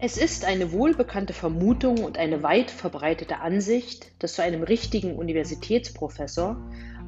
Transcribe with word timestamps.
Es 0.00 0.16
ist 0.16 0.44
eine 0.44 0.70
wohlbekannte 0.70 1.32
Vermutung 1.32 2.04
und 2.04 2.18
eine 2.18 2.44
weit 2.44 2.70
verbreitete 2.70 3.40
Ansicht, 3.40 4.12
dass 4.20 4.34
zu 4.34 4.44
einem 4.44 4.62
richtigen 4.62 5.16
Universitätsprofessor 5.16 6.56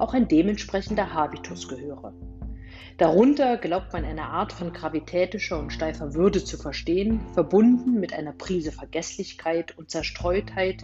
auch 0.00 0.12
ein 0.12 0.26
dementsprechender 0.26 1.14
Habitus 1.14 1.68
gehöre. 1.68 2.12
Darunter 2.98 3.58
glaubt 3.58 3.92
man 3.92 4.04
eine 4.04 4.24
Art 4.24 4.52
von 4.52 4.72
gravitätischer 4.72 5.60
und 5.60 5.72
steifer 5.72 6.14
Würde 6.14 6.42
zu 6.42 6.58
verstehen, 6.58 7.20
verbunden 7.32 8.00
mit 8.00 8.12
einer 8.12 8.32
Prise 8.32 8.72
Vergesslichkeit 8.72 9.78
und 9.78 9.88
Zerstreutheit, 9.88 10.82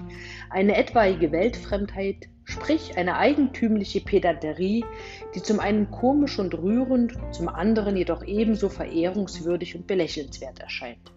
eine 0.48 0.77
etwaige 0.77 1.33
Weltfremdheit, 1.33 2.29
sprich 2.45 2.97
eine 2.97 3.16
eigentümliche 3.16 4.01
Pedanterie, 4.01 4.84
die 5.34 5.43
zum 5.43 5.59
einen 5.59 5.91
komisch 5.91 6.38
und 6.38 6.57
rührend, 6.57 7.19
zum 7.33 7.48
anderen 7.48 7.97
jedoch 7.97 8.25
ebenso 8.25 8.69
verehrungswürdig 8.69 9.75
und 9.75 9.88
belächelnswert 9.88 10.61
erscheint. 10.61 11.16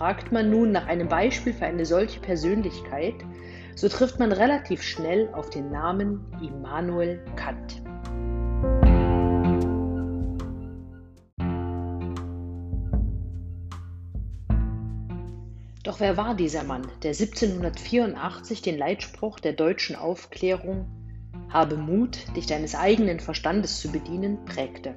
Fragt 0.00 0.32
man 0.32 0.48
nun 0.48 0.72
nach 0.72 0.86
einem 0.86 1.08
Beispiel 1.08 1.52
für 1.52 1.66
eine 1.66 1.84
solche 1.84 2.20
Persönlichkeit, 2.20 3.16
so 3.74 3.86
trifft 3.86 4.18
man 4.18 4.32
relativ 4.32 4.82
schnell 4.82 5.28
auf 5.34 5.50
den 5.50 5.70
Namen 5.70 6.24
Immanuel 6.40 7.22
Kant. 7.36 7.82
Doch 15.82 16.00
wer 16.00 16.16
war 16.16 16.34
dieser 16.34 16.64
Mann, 16.64 16.88
der 17.02 17.10
1784 17.10 18.62
den 18.62 18.78
Leitspruch 18.78 19.38
der 19.38 19.52
deutschen 19.52 19.96
Aufklärung 19.96 20.86
Habe 21.50 21.76
Mut, 21.76 22.34
dich 22.34 22.46
deines 22.46 22.74
eigenen 22.74 23.20
Verstandes 23.20 23.80
zu 23.80 23.92
bedienen, 23.92 24.46
prägte? 24.46 24.94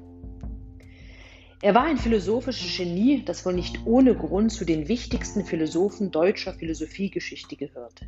Er 1.64 1.74
war 1.74 1.86
ein 1.86 1.98
philosophisches 1.98 2.76
Genie, 2.76 3.24
das 3.24 3.46
wohl 3.46 3.54
nicht 3.54 3.86
ohne 3.86 4.16
Grund 4.16 4.52
zu 4.52 4.66
den 4.66 4.90
wichtigsten 4.90 5.46
Philosophen 5.46 6.12
deutscher 6.12 6.52
Philosophiegeschichte 6.54 7.56
gehört. 7.56 8.02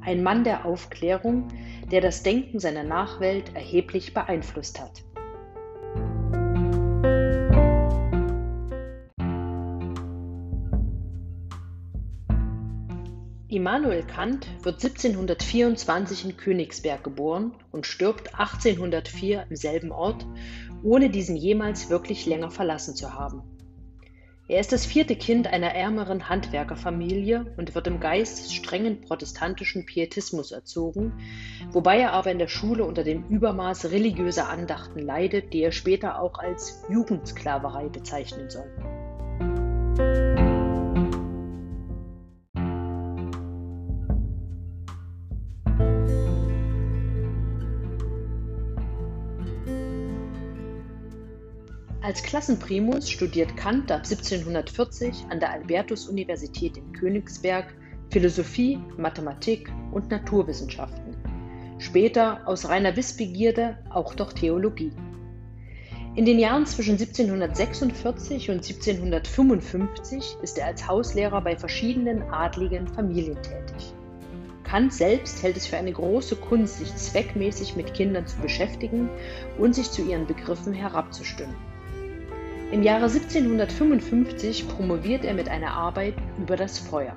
Ein 0.00 0.22
Mann 0.22 0.44
der 0.44 0.64
Aufklärung, 0.64 1.48
der 1.90 2.00
das 2.00 2.22
Denken 2.22 2.58
seiner 2.58 2.84
Nachwelt 2.84 3.54
erheblich 3.54 4.14
beeinflusst 4.14 4.80
hat. 4.80 5.04
Immanuel 13.48 14.04
Kant 14.04 14.46
wird 14.62 14.82
1724 14.82 16.24
in 16.24 16.36
Königsberg 16.38 17.04
geboren 17.04 17.52
und 17.72 17.86
stirbt 17.86 18.34
1804 18.34 19.44
im 19.50 19.56
selben 19.56 19.92
Ort, 19.92 20.24
ohne 20.82 21.10
diesen 21.10 21.36
jemals 21.36 21.90
wirklich 21.90 22.26
länger 22.26 22.50
verlassen 22.50 22.94
zu 22.94 23.14
haben. 23.14 23.42
Er 24.48 24.60
ist 24.60 24.72
das 24.72 24.84
vierte 24.84 25.16
Kind 25.16 25.46
einer 25.46 25.74
ärmeren 25.74 26.28
Handwerkerfamilie 26.28 27.54
und 27.56 27.74
wird 27.74 27.86
im 27.86 28.00
Geist 28.00 28.44
des 28.44 28.52
strengen 28.52 29.00
protestantischen 29.00 29.86
Pietismus 29.86 30.50
erzogen, 30.50 31.12
wobei 31.70 32.00
er 32.00 32.12
aber 32.12 32.32
in 32.32 32.38
der 32.38 32.48
Schule 32.48 32.84
unter 32.84 33.04
dem 33.04 33.24
Übermaß 33.28 33.92
religiöser 33.92 34.48
Andachten 34.48 34.98
leidet, 34.98 35.52
die 35.52 35.62
er 35.62 35.72
später 35.72 36.20
auch 36.20 36.38
als 36.38 36.82
Jugendsklaverei 36.90 37.88
bezeichnen 37.88 38.50
soll. 38.50 38.70
Als 52.12 52.22
Klassenprimus 52.22 53.08
studiert 53.08 53.56
Kant 53.56 53.90
ab 53.90 54.02
1740 54.04 55.24
an 55.30 55.40
der 55.40 55.50
Albertus-Universität 55.50 56.76
in 56.76 56.92
Königsberg 56.92 57.74
Philosophie, 58.10 58.78
Mathematik 58.98 59.72
und 59.92 60.10
Naturwissenschaften. 60.10 61.16
Später 61.78 62.46
aus 62.46 62.68
reiner 62.68 62.94
Wissbegierde 62.96 63.78
auch 63.88 64.14
doch 64.14 64.34
Theologie. 64.34 64.92
In 66.14 66.26
den 66.26 66.38
Jahren 66.38 66.66
zwischen 66.66 66.98
1746 66.98 68.50
und 68.50 68.56
1755 68.56 70.36
ist 70.42 70.58
er 70.58 70.66
als 70.66 70.86
Hauslehrer 70.86 71.40
bei 71.40 71.56
verschiedenen 71.56 72.20
adligen 72.24 72.88
Familien 72.88 73.40
tätig. 73.40 73.94
Kant 74.64 74.92
selbst 74.92 75.42
hält 75.42 75.56
es 75.56 75.66
für 75.66 75.78
eine 75.78 75.92
große 75.92 76.36
Kunst, 76.36 76.76
sich 76.76 76.94
zweckmäßig 76.94 77.74
mit 77.74 77.94
Kindern 77.94 78.26
zu 78.26 78.36
beschäftigen 78.36 79.08
und 79.56 79.74
sich 79.74 79.90
zu 79.90 80.02
ihren 80.02 80.26
Begriffen 80.26 80.74
herabzustimmen. 80.74 81.71
Im 82.72 82.82
Jahre 82.82 83.04
1755 83.04 84.66
promoviert 84.66 85.26
er 85.26 85.34
mit 85.34 85.46
einer 85.46 85.74
Arbeit 85.74 86.14
über 86.38 86.56
das 86.56 86.78
Feuer. 86.78 87.14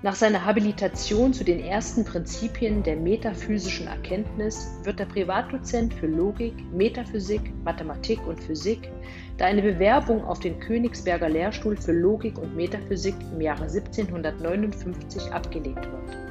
Nach 0.00 0.14
seiner 0.14 0.46
Habilitation 0.46 1.34
zu 1.34 1.44
den 1.44 1.60
ersten 1.60 2.06
Prinzipien 2.06 2.82
der 2.82 2.96
metaphysischen 2.96 3.86
Erkenntnis 3.86 4.70
wird 4.82 4.98
er 4.98 5.04
Privatdozent 5.04 5.92
für 5.92 6.06
Logik, 6.06 6.54
Metaphysik, 6.72 7.52
Mathematik 7.66 8.26
und 8.26 8.40
Physik, 8.42 8.90
da 9.36 9.44
eine 9.44 9.60
Bewerbung 9.60 10.24
auf 10.24 10.40
den 10.40 10.58
Königsberger 10.58 11.28
Lehrstuhl 11.28 11.76
für 11.76 11.92
Logik 11.92 12.38
und 12.38 12.56
Metaphysik 12.56 13.16
im 13.34 13.42
Jahre 13.42 13.64
1759 13.64 15.32
abgelehnt 15.32 15.82
wird. 15.82 16.25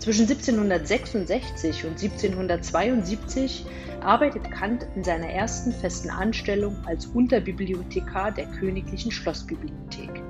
Zwischen 0.00 0.22
1766 0.22 1.84
und 1.84 2.02
1772 2.02 3.66
arbeitet 4.00 4.50
Kant 4.50 4.86
in 4.96 5.04
seiner 5.04 5.28
ersten 5.28 5.72
festen 5.72 6.08
Anstellung 6.08 6.74
als 6.86 7.04
Unterbibliothekar 7.04 8.32
der 8.32 8.46
Königlichen 8.46 9.10
Schlossbibliothek. 9.10 10.22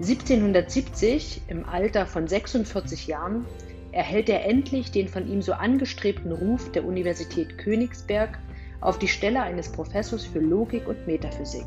1770, 0.00 1.40
im 1.48 1.64
Alter 1.64 2.04
von 2.04 2.28
46 2.28 3.06
Jahren, 3.06 3.46
erhält 3.92 4.28
er 4.28 4.44
endlich 4.44 4.90
den 4.90 5.08
von 5.08 5.26
ihm 5.26 5.40
so 5.40 5.54
angestrebten 5.54 6.30
Ruf 6.30 6.70
der 6.72 6.84
Universität 6.84 7.56
Königsberg 7.56 8.38
auf 8.82 8.98
die 8.98 9.08
Stelle 9.08 9.42
eines 9.42 9.72
Professors 9.72 10.26
für 10.26 10.40
Logik 10.40 10.86
und 10.86 11.06
Metaphysik. 11.06 11.66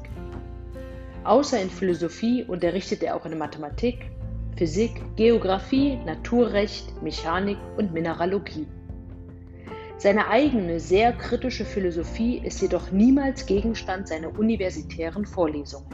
Außer 1.23 1.59
in 1.59 1.71
Philosophie 1.71 2.43
unterrichtet 2.43 3.01
er 3.01 3.15
auch 3.15 3.25
in 3.25 3.39
Mathematik, 3.39 4.11
Physik, 4.61 5.01
Geographie, 5.15 5.97
Naturrecht, 6.05 7.01
Mechanik 7.01 7.57
und 7.77 7.93
Mineralogie. 7.93 8.67
Seine 9.97 10.27
eigene, 10.27 10.79
sehr 10.79 11.13
kritische 11.13 11.65
Philosophie 11.65 12.37
ist 12.45 12.61
jedoch 12.61 12.91
niemals 12.91 13.47
Gegenstand 13.47 14.07
seiner 14.07 14.37
universitären 14.37 15.25
Vorlesungen. 15.25 15.89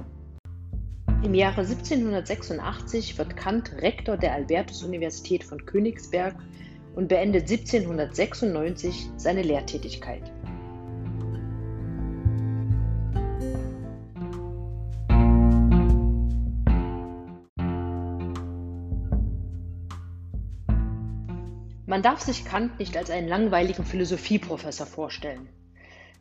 Im 1.23 1.33
Jahre 1.33 1.61
1786 1.61 3.17
wird 3.17 3.37
Kant 3.37 3.71
Rektor 3.81 4.17
der 4.17 4.33
Albertus-Universität 4.33 5.45
von 5.45 5.65
Königsberg 5.65 6.35
und 6.93 7.07
beendet 7.07 7.49
1796 7.49 9.11
seine 9.15 9.43
Lehrtätigkeit. 9.43 10.29
Man 21.97 22.03
darf 22.03 22.19
sich 22.19 22.45
Kant 22.45 22.77
nicht 22.77 22.95
als 22.95 23.09
einen 23.09 23.27
langweiligen 23.27 23.83
Philosophieprofessor 23.83 24.85
vorstellen. 24.85 25.49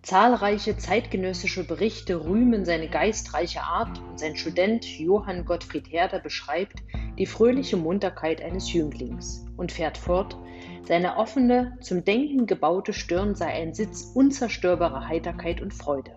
Zahlreiche 0.00 0.78
zeitgenössische 0.78 1.66
Berichte 1.66 2.24
rühmen 2.24 2.64
seine 2.64 2.88
geistreiche 2.88 3.60
Art 3.60 4.00
und 4.08 4.18
sein 4.18 4.36
Student 4.36 4.86
Johann 4.86 5.44
Gottfried 5.44 5.92
Herder 5.92 6.18
beschreibt 6.18 6.82
die 7.18 7.26
fröhliche 7.26 7.76
Munterkeit 7.76 8.40
eines 8.40 8.72
Jünglings 8.72 9.44
und 9.58 9.70
fährt 9.70 9.98
fort, 9.98 10.38
seine 10.84 11.18
offene, 11.18 11.76
zum 11.82 12.06
Denken 12.06 12.46
gebaute 12.46 12.94
Stirn 12.94 13.34
sei 13.34 13.48
ein 13.48 13.74
Sitz 13.74 14.12
unzerstörbarer 14.14 15.06
Heiterkeit 15.06 15.60
und 15.60 15.74
Freude. 15.74 16.12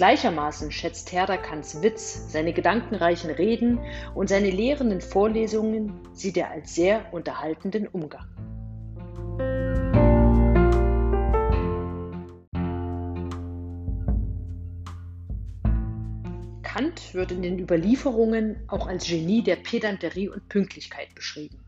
Gleichermaßen 0.00 0.72
schätzt 0.72 1.12
Herder 1.12 1.36
Kants 1.36 1.82
Witz, 1.82 2.32
seine 2.32 2.54
gedankenreichen 2.54 3.30
Reden 3.30 3.80
und 4.14 4.30
seine 4.30 4.48
lehrenden 4.48 5.02
Vorlesungen 5.02 5.92
sieht 6.14 6.38
er 6.38 6.50
als 6.50 6.74
sehr 6.74 7.12
unterhaltenden 7.12 7.86
Umgang. 7.86 8.24
Kant 16.62 17.12
wird 17.12 17.32
in 17.32 17.42
den 17.42 17.58
Überlieferungen 17.58 18.56
auch 18.68 18.86
als 18.86 19.06
Genie 19.06 19.42
der 19.42 19.56
Pedanterie 19.56 20.30
und 20.30 20.48
Pünktlichkeit 20.48 21.14
beschrieben. 21.14 21.58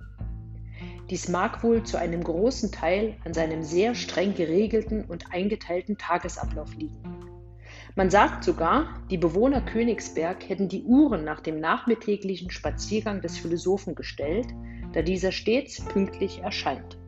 Dies 1.11 1.29
mag 1.29 1.63
wohl 1.63 1.83
zu 1.83 1.99
einem 1.99 2.25
großen 2.25 2.73
Teil 2.73 3.15
an 3.27 3.35
seinem 3.35 3.63
sehr 3.63 3.95
streng 3.95 4.35
geregelten 4.35 5.05
und 5.05 5.35
eingeteilten 5.35 5.99
Tagesablauf 5.99 6.73
liegen. 6.73 7.12
Man 7.95 8.09
sagt 8.09 8.43
sogar, 8.43 8.87
die 9.11 9.19
Bewohner 9.19 9.61
Königsberg 9.61 10.49
hätten 10.49 10.67
die 10.67 10.83
Uhren 10.85 11.25
nach 11.25 11.41
dem 11.41 11.61
nachmittäglichen 11.61 12.51
Spaziergang 12.51 13.21
des 13.21 13.37
Philosophen 13.37 13.95
gestellt, 13.95 14.47
da 14.95 15.03
dieser 15.03 15.31
stets 15.31 15.85
pünktlich 15.85 16.39
erscheint. 16.39 16.99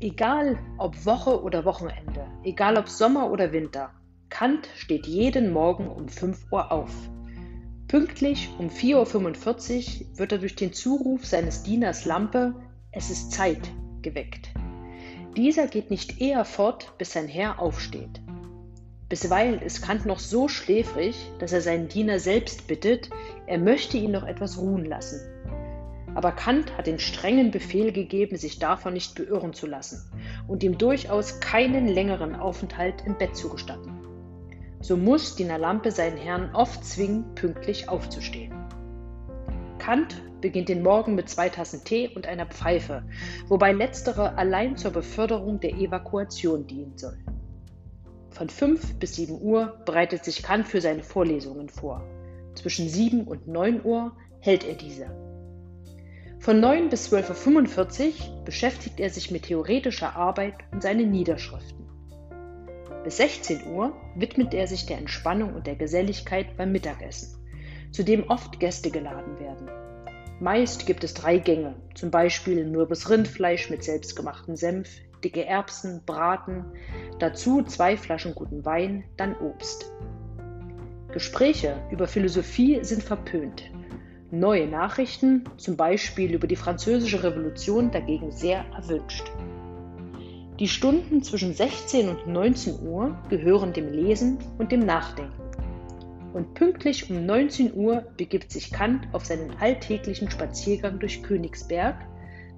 Egal 0.00 0.58
ob 0.78 1.04
Woche 1.04 1.42
oder 1.42 1.66
Wochenende, 1.66 2.26
egal 2.42 2.78
ob 2.78 2.88
Sommer 2.88 3.30
oder 3.30 3.52
Winter, 3.52 3.90
Kant 4.30 4.66
steht 4.76 5.06
jeden 5.06 5.52
Morgen 5.52 5.88
um 5.88 6.08
5 6.08 6.46
Uhr 6.50 6.72
auf. 6.72 6.90
Pünktlich 7.86 8.48
um 8.58 8.68
4.45 8.68 10.00
Uhr 10.12 10.18
wird 10.18 10.32
er 10.32 10.38
durch 10.38 10.56
den 10.56 10.72
Zuruf 10.72 11.26
seines 11.26 11.64
Dieners 11.64 12.06
Lampe 12.06 12.54
Es 12.92 13.08
ist 13.08 13.30
Zeit 13.30 13.70
geweckt. 14.02 14.50
Dieser 15.36 15.68
geht 15.68 15.90
nicht 15.90 16.20
eher 16.20 16.44
fort, 16.44 16.92
bis 16.98 17.12
sein 17.12 17.28
Herr 17.28 17.60
aufsteht. 17.60 18.20
Bisweilen 19.08 19.62
ist 19.62 19.82
Kant 19.82 20.06
noch 20.06 20.18
so 20.18 20.48
schläfrig, 20.48 21.14
dass 21.38 21.52
er 21.52 21.60
seinen 21.60 21.86
Diener 21.86 22.18
selbst 22.18 22.66
bittet, 22.66 23.08
er 23.46 23.58
möchte 23.58 23.96
ihn 23.96 24.10
noch 24.10 24.26
etwas 24.26 24.58
ruhen 24.58 24.84
lassen. 24.84 25.20
Aber 26.16 26.32
Kant 26.32 26.76
hat 26.76 26.88
den 26.88 26.98
strengen 26.98 27.52
Befehl 27.52 27.92
gegeben, 27.92 28.36
sich 28.36 28.58
davon 28.58 28.94
nicht 28.94 29.14
beirren 29.14 29.52
zu 29.52 29.68
lassen 29.68 30.10
und 30.48 30.64
ihm 30.64 30.76
durchaus 30.76 31.38
keinen 31.38 31.86
längeren 31.86 32.34
Aufenthalt 32.34 33.04
im 33.06 33.16
Bett 33.16 33.36
zu 33.36 33.50
gestatten. 33.50 34.00
So 34.80 34.96
muss 34.96 35.36
Diener 35.36 35.58
Lampe 35.58 35.92
seinen 35.92 36.16
Herrn 36.16 36.52
oft 36.56 36.84
zwingen, 36.84 37.36
pünktlich 37.36 37.88
aufzustehen. 37.88 38.59
Kant 39.80 40.22
beginnt 40.40 40.68
den 40.68 40.82
Morgen 40.82 41.14
mit 41.14 41.28
zwei 41.28 41.48
Tassen 41.48 41.82
Tee 41.82 42.08
und 42.14 42.26
einer 42.26 42.46
Pfeife, 42.46 43.02
wobei 43.48 43.72
letztere 43.72 44.36
allein 44.36 44.76
zur 44.76 44.92
Beförderung 44.92 45.58
der 45.58 45.72
Evakuation 45.72 46.66
dienen 46.66 46.96
soll. 46.96 47.18
Von 48.30 48.48
5 48.48 48.98
bis 48.98 49.16
7 49.16 49.40
Uhr 49.40 49.78
bereitet 49.84 50.24
sich 50.24 50.42
Kant 50.42 50.68
für 50.68 50.80
seine 50.80 51.02
Vorlesungen 51.02 51.68
vor. 51.68 52.04
Zwischen 52.54 52.88
7 52.88 53.24
und 53.24 53.48
9 53.48 53.84
Uhr 53.84 54.12
hält 54.40 54.64
er 54.64 54.74
diese. 54.74 55.06
Von 56.38 56.60
9 56.60 56.90
bis 56.90 57.12
12.45 57.12 58.06
Uhr 58.06 58.44
beschäftigt 58.44 59.00
er 59.00 59.10
sich 59.10 59.30
mit 59.30 59.44
theoretischer 59.44 60.14
Arbeit 60.14 60.54
und 60.72 60.82
seinen 60.82 61.10
Niederschriften. 61.10 61.86
Bis 63.02 63.16
16 63.16 63.66
Uhr 63.66 63.94
widmet 64.14 64.52
er 64.52 64.66
sich 64.66 64.84
der 64.84 64.98
Entspannung 64.98 65.54
und 65.54 65.66
der 65.66 65.76
Geselligkeit 65.76 66.56
beim 66.56 66.70
Mittagessen, 66.70 67.39
zu 67.92 68.04
dem 68.04 68.28
oft 68.28 68.60
Gäste 68.60 68.90
geladen 68.90 69.38
werden. 69.38 69.68
Meist 70.40 70.86
gibt 70.86 71.04
es 71.04 71.14
drei 71.14 71.38
Gänge, 71.38 71.74
zum 71.94 72.10
Beispiel 72.10 72.64
mürbes 72.64 73.10
Rindfleisch 73.10 73.68
mit 73.68 73.84
selbstgemachtem 73.84 74.56
Senf, 74.56 74.88
dicke 75.22 75.44
Erbsen, 75.44 76.00
Braten, 76.06 76.64
dazu 77.18 77.62
zwei 77.62 77.96
Flaschen 77.96 78.34
guten 78.34 78.64
Wein, 78.64 79.04
dann 79.16 79.36
Obst. 79.36 79.92
Gespräche 81.12 81.76
über 81.90 82.06
Philosophie 82.06 82.78
sind 82.82 83.02
verpönt. 83.02 83.70
Neue 84.30 84.68
Nachrichten, 84.68 85.44
zum 85.56 85.76
Beispiel 85.76 86.32
über 86.32 86.46
die 86.46 86.56
Französische 86.56 87.22
Revolution, 87.22 87.90
dagegen 87.90 88.30
sehr 88.30 88.64
erwünscht. 88.76 89.30
Die 90.60 90.68
Stunden 90.68 91.22
zwischen 91.22 91.52
16 91.52 92.08
und 92.08 92.26
19 92.26 92.86
Uhr 92.86 93.18
gehören 93.28 93.72
dem 93.72 93.92
Lesen 93.92 94.38
und 94.58 94.70
dem 94.70 94.86
Nachdenken. 94.86 95.49
Und 96.32 96.54
pünktlich 96.54 97.10
um 97.10 97.26
19 97.26 97.74
Uhr 97.74 98.04
begibt 98.16 98.52
sich 98.52 98.70
Kant 98.70 99.08
auf 99.12 99.24
seinen 99.24 99.56
alltäglichen 99.58 100.30
Spaziergang 100.30 101.00
durch 101.00 101.22
Königsberg, 101.22 101.96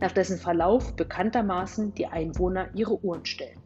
nach 0.01 0.13
dessen 0.13 0.39
Verlauf 0.39 0.95
bekanntermaßen 0.95 1.95
die 1.95 2.07
Einwohner 2.07 2.69
ihre 2.75 3.03
Uhren 3.03 3.25
stellen. 3.25 3.59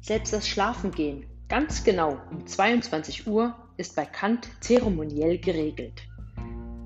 Selbst 0.00 0.32
das 0.32 0.46
Schlafengehen, 0.46 1.24
ganz 1.48 1.84
genau 1.84 2.18
um 2.30 2.46
22 2.46 3.26
Uhr, 3.26 3.56
ist 3.76 3.96
bei 3.96 4.04
Kant 4.04 4.48
zeremoniell 4.60 5.38
geregelt. 5.38 6.02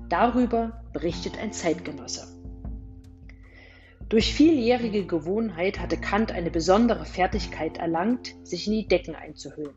Darüber 0.07 0.81
berichtet 0.93 1.37
ein 1.37 1.51
Zeitgenosse. 1.51 2.36
Durch 4.09 4.33
vieljährige 4.33 5.05
Gewohnheit 5.05 5.81
hatte 5.81 5.97
Kant 5.97 6.31
eine 6.31 6.49
besondere 6.49 7.03
Fertigkeit 7.03 7.77
erlangt, 7.77 8.35
sich 8.43 8.65
in 8.65 8.71
die 8.71 8.87
Decken 8.87 9.15
einzuhüllen. 9.15 9.75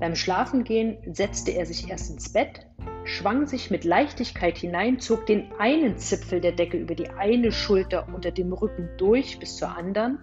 Beim 0.00 0.16
Schlafengehen 0.16 0.96
setzte 1.14 1.52
er 1.52 1.64
sich 1.64 1.88
erst 1.88 2.10
ins 2.10 2.32
Bett, 2.32 2.66
schwang 3.04 3.46
sich 3.46 3.70
mit 3.70 3.84
Leichtigkeit 3.84 4.58
hinein, 4.58 4.98
zog 4.98 5.26
den 5.26 5.52
einen 5.60 5.96
Zipfel 5.96 6.40
der 6.40 6.50
Decke 6.50 6.76
über 6.76 6.96
die 6.96 7.08
eine 7.10 7.52
Schulter 7.52 8.08
unter 8.12 8.32
dem 8.32 8.52
Rücken 8.52 8.88
durch 8.96 9.38
bis 9.38 9.56
zur 9.56 9.76
anderen 9.76 10.18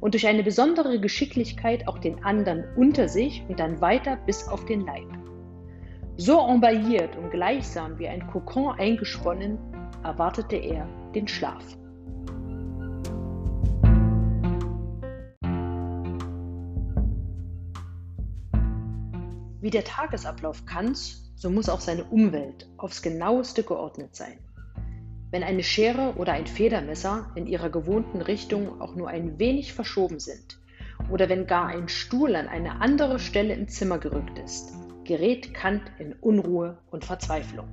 und 0.00 0.12
durch 0.12 0.26
eine 0.26 0.42
besondere 0.42 1.00
Geschicklichkeit 1.00 1.88
auch 1.88 1.98
den 1.98 2.22
anderen 2.22 2.64
unter 2.76 3.08
sich 3.08 3.42
und 3.48 3.60
dann 3.60 3.80
weiter 3.80 4.16
bis 4.26 4.46
auf 4.46 4.66
den 4.66 4.82
Leib. 4.82 5.08
So 6.18 6.46
embailliert 6.46 7.16
und 7.16 7.30
gleichsam 7.30 7.98
wie 7.98 8.08
ein 8.08 8.26
Kokon 8.26 8.78
eingesponnen, 8.78 9.56
erwartete 10.04 10.56
er 10.56 10.86
den 11.14 11.26
Schlaf. 11.26 11.78
Wie 19.62 19.70
der 19.70 19.84
Tagesablauf 19.84 20.66
Kants, 20.66 21.32
so 21.36 21.48
muss 21.48 21.68
auch 21.68 21.78
seine 21.78 22.02
Umwelt 22.02 22.68
aufs 22.78 23.00
genaueste 23.00 23.62
geordnet 23.62 24.16
sein. 24.16 24.36
Wenn 25.30 25.44
eine 25.44 25.62
Schere 25.62 26.14
oder 26.16 26.32
ein 26.32 26.48
Federmesser 26.48 27.30
in 27.36 27.46
ihrer 27.46 27.70
gewohnten 27.70 28.22
Richtung 28.22 28.80
auch 28.80 28.96
nur 28.96 29.06
ein 29.06 29.38
wenig 29.38 29.72
verschoben 29.72 30.18
sind, 30.18 30.58
oder 31.10 31.28
wenn 31.28 31.46
gar 31.46 31.68
ein 31.68 31.88
Stuhl 31.88 32.34
an 32.34 32.48
eine 32.48 32.80
andere 32.80 33.20
Stelle 33.20 33.54
im 33.54 33.68
Zimmer 33.68 33.98
gerückt 33.98 34.36
ist, 34.40 34.72
gerät 35.04 35.54
Kant 35.54 35.82
in 36.00 36.14
Unruhe 36.14 36.78
und 36.90 37.04
Verzweiflung. 37.04 37.68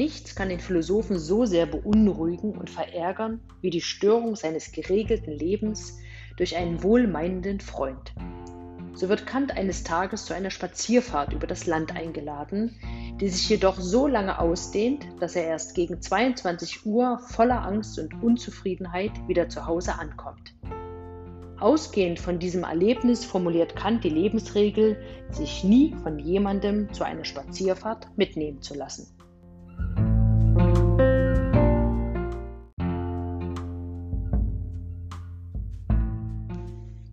Nichts 0.00 0.34
kann 0.34 0.48
den 0.48 0.60
Philosophen 0.60 1.18
so 1.18 1.44
sehr 1.44 1.66
beunruhigen 1.66 2.52
und 2.52 2.70
verärgern 2.70 3.38
wie 3.60 3.68
die 3.68 3.82
Störung 3.82 4.34
seines 4.34 4.72
geregelten 4.72 5.30
Lebens 5.30 5.98
durch 6.38 6.56
einen 6.56 6.82
wohlmeinenden 6.82 7.60
Freund. 7.60 8.14
So 8.94 9.10
wird 9.10 9.26
Kant 9.26 9.54
eines 9.58 9.84
Tages 9.84 10.24
zu 10.24 10.32
einer 10.32 10.48
Spazierfahrt 10.48 11.34
über 11.34 11.46
das 11.46 11.66
Land 11.66 11.94
eingeladen, 11.94 12.80
die 13.20 13.28
sich 13.28 13.46
jedoch 13.50 13.78
so 13.78 14.06
lange 14.06 14.38
ausdehnt, 14.38 15.06
dass 15.20 15.36
er 15.36 15.44
erst 15.44 15.74
gegen 15.74 16.00
22 16.00 16.86
Uhr 16.86 17.18
voller 17.18 17.62
Angst 17.62 17.98
und 17.98 18.22
Unzufriedenheit 18.22 19.12
wieder 19.28 19.50
zu 19.50 19.66
Hause 19.66 19.98
ankommt. 19.98 20.54
Ausgehend 21.58 22.18
von 22.18 22.38
diesem 22.38 22.64
Erlebnis 22.64 23.26
formuliert 23.26 23.76
Kant 23.76 24.02
die 24.02 24.08
Lebensregel, 24.08 24.96
sich 25.28 25.62
nie 25.62 25.94
von 26.02 26.18
jemandem 26.18 26.90
zu 26.94 27.04
einer 27.04 27.26
Spazierfahrt 27.26 28.08
mitnehmen 28.16 28.62
zu 28.62 28.72
lassen. 28.72 29.19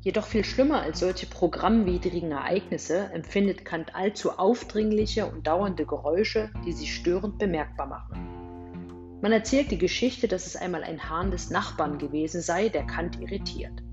Jedoch 0.07 0.27
viel 0.27 0.45
schlimmer 0.45 0.83
als 0.83 1.01
solche 1.01 1.25
programmwidrigen 1.25 2.31
Ereignisse 2.31 3.09
empfindet 3.11 3.65
Kant 3.65 3.93
allzu 3.93 4.31
aufdringliche 4.31 5.25
und 5.25 5.45
dauernde 5.45 5.85
Geräusche, 5.85 6.49
die 6.65 6.71
sich 6.71 6.95
störend 6.95 7.37
bemerkbar 7.39 7.87
machen. 7.87 9.19
Man 9.21 9.33
erzählt 9.33 9.69
die 9.69 9.77
Geschichte, 9.77 10.29
dass 10.29 10.45
es 10.47 10.55
einmal 10.55 10.85
ein 10.85 11.09
Hahn 11.09 11.29
des 11.29 11.49
Nachbarn 11.49 11.97
gewesen 11.97 12.39
sei, 12.39 12.69
der 12.69 12.85
Kant 12.85 13.19
irritiert. 13.19 13.83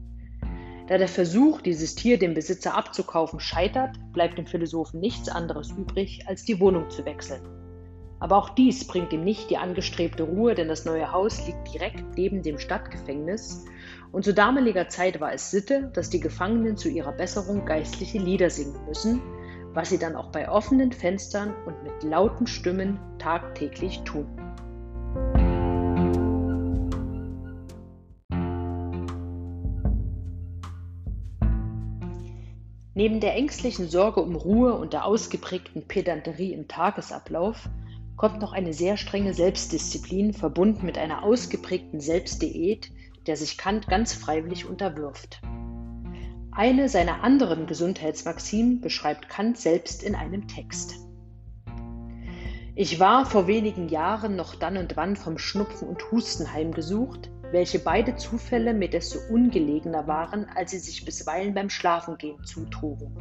Da 0.86 0.98
der 0.98 1.08
Versuch, 1.08 1.60
dieses 1.62 1.96
Tier 1.96 2.16
dem 2.16 2.34
Besitzer 2.34 2.76
abzukaufen, 2.76 3.40
scheitert, 3.40 3.96
bleibt 4.12 4.38
dem 4.38 4.46
Philosophen 4.46 5.00
nichts 5.00 5.28
anderes 5.28 5.72
übrig, 5.72 6.28
als 6.28 6.44
die 6.44 6.60
Wohnung 6.60 6.90
zu 6.90 7.04
wechseln. 7.04 7.42
Aber 8.24 8.38
auch 8.38 8.48
dies 8.48 8.86
bringt 8.86 9.12
ihm 9.12 9.22
nicht 9.22 9.50
die 9.50 9.58
angestrebte 9.58 10.22
Ruhe, 10.22 10.54
denn 10.54 10.68
das 10.68 10.86
neue 10.86 11.12
Haus 11.12 11.46
liegt 11.46 11.74
direkt 11.74 12.16
neben 12.16 12.40
dem 12.42 12.58
Stadtgefängnis 12.58 13.66
und 14.12 14.24
zu 14.24 14.32
damaliger 14.32 14.88
Zeit 14.88 15.20
war 15.20 15.34
es 15.34 15.50
Sitte, 15.50 15.90
dass 15.92 16.08
die 16.08 16.20
Gefangenen 16.20 16.78
zu 16.78 16.88
ihrer 16.88 17.12
Besserung 17.12 17.66
geistliche 17.66 18.16
Lieder 18.16 18.48
singen 18.48 18.82
müssen, 18.86 19.20
was 19.74 19.90
sie 19.90 19.98
dann 19.98 20.16
auch 20.16 20.28
bei 20.32 20.48
offenen 20.48 20.90
Fenstern 20.90 21.54
und 21.66 21.82
mit 21.82 22.02
lauten 22.02 22.46
Stimmen 22.46 22.98
tagtäglich 23.18 24.00
tun. 24.04 24.26
Neben 32.94 33.20
der 33.20 33.34
ängstlichen 33.34 33.90
Sorge 33.90 34.22
um 34.22 34.34
Ruhe 34.34 34.72
und 34.72 34.94
der 34.94 35.04
ausgeprägten 35.04 35.86
Pedanterie 35.86 36.54
im 36.54 36.68
Tagesablauf 36.68 37.68
kommt 38.16 38.40
noch 38.40 38.52
eine 38.52 38.72
sehr 38.72 38.96
strenge 38.96 39.34
Selbstdisziplin 39.34 40.32
verbunden 40.32 40.86
mit 40.86 40.98
einer 40.98 41.22
ausgeprägten 41.22 42.00
Selbstdiät, 42.00 42.90
der 43.26 43.36
sich 43.36 43.58
Kant 43.58 43.88
ganz 43.88 44.12
freiwillig 44.12 44.66
unterwirft. 44.66 45.40
Eine 46.52 46.88
seiner 46.88 47.24
anderen 47.24 47.66
Gesundheitsmaximen 47.66 48.80
beschreibt 48.80 49.28
Kant 49.28 49.58
selbst 49.58 50.02
in 50.02 50.14
einem 50.14 50.46
Text. 50.46 50.94
Ich 52.76 53.00
war 53.00 53.26
vor 53.26 53.46
wenigen 53.46 53.88
Jahren 53.88 54.36
noch 54.36 54.54
dann 54.54 54.76
und 54.76 54.96
wann 54.96 55.16
vom 55.16 55.38
Schnupfen 55.38 55.88
und 55.88 56.10
Husten 56.10 56.52
heimgesucht, 56.52 57.30
welche 57.54 57.78
beide 57.78 58.16
Zufälle 58.16 58.74
mir 58.74 58.90
desto 58.90 59.20
ungelegener 59.30 60.08
waren, 60.08 60.46
als 60.56 60.72
sie 60.72 60.80
sich 60.80 61.04
bisweilen 61.04 61.54
beim 61.54 61.70
Schlafengehen 61.70 62.44
zutrugen. 62.44 63.16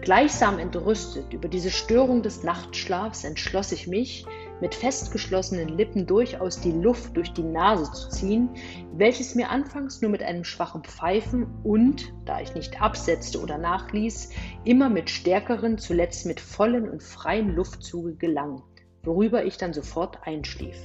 Gleichsam 0.00 0.60
entrüstet 0.60 1.32
über 1.32 1.48
diese 1.48 1.72
Störung 1.72 2.22
des 2.22 2.44
Nachtschlafs 2.44 3.24
entschloss 3.24 3.72
ich 3.72 3.88
mich, 3.88 4.26
mit 4.60 4.76
festgeschlossenen 4.76 5.68
Lippen 5.68 6.06
durchaus 6.06 6.60
die 6.60 6.70
Luft 6.70 7.16
durch 7.16 7.32
die 7.32 7.42
Nase 7.42 7.90
zu 7.90 8.10
ziehen, 8.10 8.48
welches 8.92 9.34
mir 9.34 9.50
anfangs 9.50 10.00
nur 10.00 10.10
mit 10.12 10.22
einem 10.22 10.44
schwachen 10.44 10.84
Pfeifen 10.84 11.48
und, 11.64 12.14
da 12.26 12.40
ich 12.40 12.54
nicht 12.54 12.80
absetzte 12.80 13.40
oder 13.40 13.58
nachließ, 13.58 14.30
immer 14.64 14.88
mit 14.88 15.10
stärkeren, 15.10 15.78
zuletzt 15.78 16.26
mit 16.26 16.38
vollen 16.38 16.88
und 16.88 17.02
freien 17.02 17.56
Luftzuge 17.56 18.14
gelang, 18.14 18.62
worüber 19.02 19.44
ich 19.44 19.56
dann 19.56 19.72
sofort 19.72 20.18
einschlief. 20.24 20.76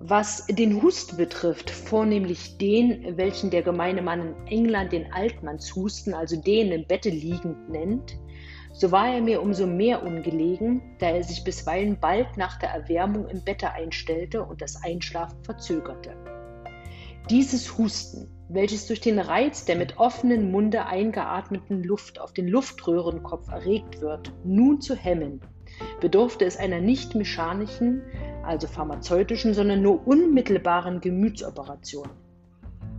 Was 0.00 0.46
den 0.46 0.80
Hust 0.80 1.16
betrifft, 1.16 1.70
vornehmlich 1.70 2.56
den, 2.56 3.16
welchen 3.16 3.50
der 3.50 3.62
gemeine 3.62 4.00
Mann 4.00 4.20
in 4.20 4.46
England 4.46 4.92
den 4.92 5.12
Altmannshusten, 5.12 6.14
also 6.14 6.40
den 6.40 6.70
im 6.70 6.86
Bette 6.86 7.10
liegend 7.10 7.68
nennt, 7.68 8.16
so 8.72 8.92
war 8.92 9.12
er 9.12 9.20
mir 9.20 9.42
umso 9.42 9.66
mehr 9.66 10.04
ungelegen, 10.04 10.82
da 11.00 11.06
er 11.10 11.24
sich 11.24 11.42
bisweilen 11.42 11.98
bald 11.98 12.36
nach 12.36 12.60
der 12.60 12.70
Erwärmung 12.70 13.26
im 13.26 13.42
Bette 13.42 13.72
einstellte 13.72 14.44
und 14.44 14.62
das 14.62 14.84
Einschlafen 14.84 15.42
verzögerte. 15.42 16.14
Dieses 17.28 17.76
Husten, 17.76 18.28
welches 18.48 18.86
durch 18.86 19.00
den 19.00 19.18
Reiz 19.18 19.64
der 19.64 19.74
mit 19.74 19.98
offenem 19.98 20.52
Munde 20.52 20.86
eingeatmeten 20.86 21.82
Luft 21.82 22.20
auf 22.20 22.32
den 22.32 22.46
Luftröhrenkopf 22.46 23.48
erregt 23.48 24.00
wird, 24.00 24.32
nun 24.44 24.80
zu 24.80 24.94
hemmen, 24.94 25.40
bedurfte 26.00 26.44
es 26.44 26.56
einer 26.56 26.80
nicht 26.80 27.16
mechanischen, 27.16 28.02
also 28.48 28.66
pharmazeutischen, 28.66 29.54
sondern 29.54 29.82
nur 29.82 30.06
unmittelbaren 30.06 31.00
Gemütsoperation 31.00 32.08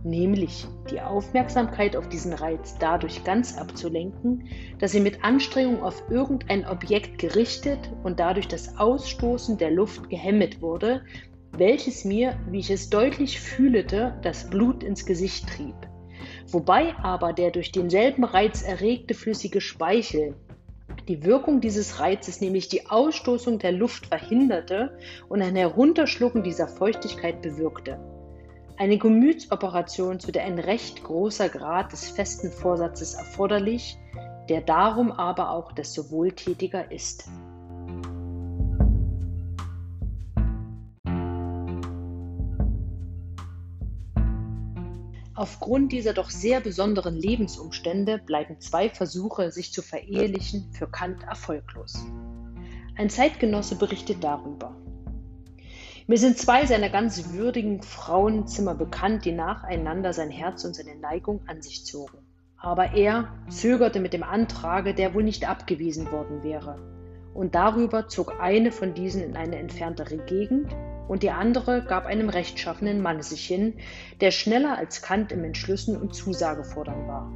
nämlich 0.04 0.66
die 0.90 1.00
Aufmerksamkeit 1.00 1.96
auf 1.96 2.08
diesen 2.08 2.32
Reiz 2.32 2.76
dadurch 2.78 3.24
ganz 3.24 3.56
abzulenken, 3.58 4.48
dass 4.78 4.92
sie 4.92 5.00
mit 5.00 5.24
Anstrengung 5.24 5.82
auf 5.82 6.02
irgendein 6.10 6.66
Objekt 6.66 7.18
gerichtet 7.18 7.78
und 8.02 8.20
dadurch 8.20 8.48
das 8.48 8.78
Ausstoßen 8.78 9.58
der 9.58 9.70
Luft 9.70 10.08
gehemmt 10.08 10.62
wurde, 10.62 11.02
welches 11.52 12.04
mir, 12.04 12.38
wie 12.50 12.60
ich 12.60 12.70
es 12.70 12.90
deutlich 12.90 13.40
fühlete, 13.40 14.18
das 14.22 14.48
Blut 14.48 14.82
ins 14.82 15.04
Gesicht 15.04 15.48
trieb. 15.48 15.74
Wobei 16.48 16.94
aber 17.02 17.32
der 17.32 17.50
durch 17.50 17.72
denselben 17.72 18.24
Reiz 18.24 18.62
erregte 18.62 19.14
flüssige 19.14 19.60
Speichel 19.60 20.34
die 21.10 21.24
Wirkung 21.24 21.60
dieses 21.60 21.98
Reizes, 21.98 22.40
nämlich 22.40 22.68
die 22.68 22.86
Ausstoßung 22.86 23.58
der 23.58 23.72
Luft, 23.72 24.06
verhinderte 24.06 24.96
und 25.28 25.42
ein 25.42 25.56
Herunterschlucken 25.56 26.44
dieser 26.44 26.68
Feuchtigkeit 26.68 27.42
bewirkte. 27.42 27.98
Eine 28.76 28.96
Gemütsoperation, 28.96 30.20
zu 30.20 30.30
der 30.30 30.44
ein 30.44 30.60
recht 30.60 31.02
großer 31.02 31.48
Grad 31.48 31.90
des 31.90 32.08
festen 32.10 32.52
Vorsatzes 32.52 33.14
erforderlich, 33.14 33.98
der 34.48 34.60
darum 34.60 35.10
aber 35.10 35.50
auch 35.50 35.72
desto 35.72 36.12
wohltätiger 36.12 36.92
ist. 36.92 37.28
Aufgrund 45.40 45.92
dieser 45.92 46.12
doch 46.12 46.28
sehr 46.28 46.60
besonderen 46.60 47.16
Lebensumstände 47.16 48.18
bleiben 48.18 48.60
zwei 48.60 48.90
Versuche, 48.90 49.50
sich 49.50 49.72
zu 49.72 49.80
verehelichen, 49.80 50.70
für 50.72 50.86
Kant 50.86 51.22
erfolglos. 51.22 52.04
Ein 52.98 53.08
Zeitgenosse 53.08 53.76
berichtet 53.76 54.22
darüber. 54.22 54.76
Mir 56.06 56.18
sind 56.18 56.36
zwei 56.36 56.66
seiner 56.66 56.90
ganz 56.90 57.32
würdigen 57.32 57.82
Frauenzimmer 57.82 58.74
bekannt, 58.74 59.24
die 59.24 59.32
nacheinander 59.32 60.12
sein 60.12 60.28
Herz 60.28 60.66
und 60.66 60.76
seine 60.76 60.96
Neigung 60.96 61.40
an 61.46 61.62
sich 61.62 61.86
zogen. 61.86 62.18
Aber 62.58 62.92
er 62.92 63.32
zögerte 63.48 63.98
mit 63.98 64.12
dem 64.12 64.24
Antrage, 64.24 64.92
der 64.92 65.14
wohl 65.14 65.22
nicht 65.22 65.48
abgewiesen 65.48 66.12
worden 66.12 66.42
wäre. 66.42 66.76
Und 67.32 67.54
darüber 67.54 68.08
zog 68.08 68.38
eine 68.40 68.72
von 68.72 68.92
diesen 68.92 69.22
in 69.22 69.36
eine 69.38 69.56
entferntere 69.56 70.18
Gegend 70.18 70.76
und 71.10 71.24
die 71.24 71.32
andere 71.32 71.82
gab 71.82 72.06
einem 72.06 72.28
rechtschaffenen 72.28 73.02
Mann 73.02 73.20
sich 73.20 73.44
hin, 73.44 73.74
der 74.20 74.30
schneller 74.30 74.78
als 74.78 75.02
Kant 75.02 75.32
im 75.32 75.42
Entschlüssen 75.42 75.96
und 75.96 76.14
Zusage 76.14 76.62
fordern 76.62 77.08
war. 77.08 77.32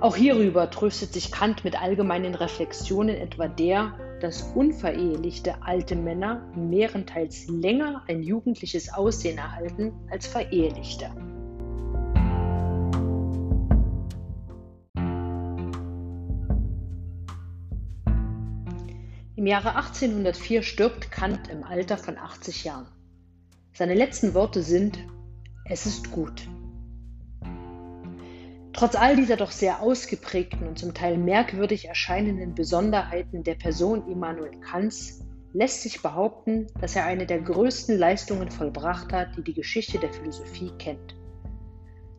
Auch 0.00 0.16
hierüber 0.16 0.68
tröstet 0.68 1.12
sich 1.12 1.30
Kant 1.30 1.62
mit 1.62 1.80
allgemeinen 1.80 2.34
Reflexionen 2.34 3.14
etwa 3.14 3.46
der, 3.46 3.94
dass 4.20 4.42
unverehelichte 4.42 5.62
alte 5.62 5.94
Männer 5.94 6.44
mehrenteils 6.56 7.46
länger 7.46 8.02
ein 8.08 8.24
jugendliches 8.24 8.92
Aussehen 8.92 9.38
erhalten 9.38 9.92
als 10.10 10.26
verehelichte. 10.26 11.12
Im 19.44 19.48
Jahre 19.48 19.76
1804 19.76 20.62
stirbt 20.62 21.10
Kant 21.10 21.48
im 21.48 21.64
Alter 21.64 21.98
von 21.98 22.16
80 22.16 22.64
Jahren. 22.64 22.86
Seine 23.74 23.92
letzten 23.92 24.32
Worte 24.32 24.62
sind, 24.62 24.98
es 25.66 25.84
ist 25.84 26.10
gut. 26.10 26.48
Trotz 28.72 28.96
all 28.96 29.16
dieser 29.16 29.36
doch 29.36 29.50
sehr 29.50 29.82
ausgeprägten 29.82 30.66
und 30.66 30.78
zum 30.78 30.94
Teil 30.94 31.18
merkwürdig 31.18 31.88
erscheinenden 31.88 32.54
Besonderheiten 32.54 33.44
der 33.44 33.56
Person 33.56 34.08
Immanuel 34.08 34.58
Kants 34.60 35.20
lässt 35.52 35.82
sich 35.82 36.00
behaupten, 36.00 36.68
dass 36.80 36.96
er 36.96 37.04
eine 37.04 37.26
der 37.26 37.42
größten 37.42 37.98
Leistungen 37.98 38.50
vollbracht 38.50 39.12
hat, 39.12 39.36
die 39.36 39.44
die 39.44 39.52
Geschichte 39.52 39.98
der 39.98 40.10
Philosophie 40.10 40.72
kennt. 40.78 41.16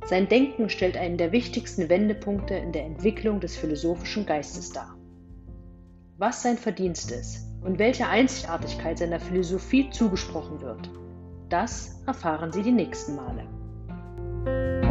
Sein 0.05 0.29
Denken 0.29 0.70
stellt 0.70 0.96
einen 0.96 1.17
der 1.17 1.32
wichtigsten 1.32 1.89
Wendepunkte 1.89 2.53
in 2.53 2.72
der 2.72 2.86
Entwicklung 2.86 3.39
des 3.39 3.58
philosophischen 3.58 4.27
Geistes 4.27 4.70
dar 4.70 4.96
was 6.17 6.41
sein 6.41 6.57
Verdienst 6.57 7.12
ist 7.12 7.45
und 7.62 7.79
welche 7.79 8.07
Einzigartigkeit 8.07 8.98
seiner 8.98 9.19
Philosophie 9.19 9.89
zugesprochen 9.89 10.62
wird. 10.62 10.89
Das 11.50 12.01
erfahren 12.07 12.51
Sie 12.51 12.63
die 12.63 12.72
nächsten 12.72 13.15
Male. 13.15 14.85